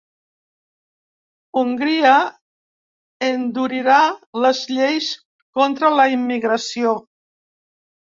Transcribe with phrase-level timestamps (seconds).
[1.61, 2.15] Hongria
[3.29, 4.01] endurirà
[4.47, 5.13] les lleis
[5.63, 7.01] contra la immigració.